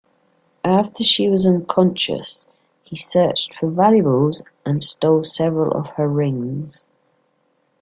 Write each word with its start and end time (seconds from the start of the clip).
After 0.65 1.03
she 1.03 1.29
was 1.29 1.45
unconscious, 1.45 2.47
he 2.81 2.95
searched 2.95 3.53
for 3.53 3.67
valuables 3.67 4.41
and 4.65 4.81
stole 4.81 5.23
several 5.23 5.71
of 5.77 5.85
her 5.89 6.07
rings. 6.07 6.87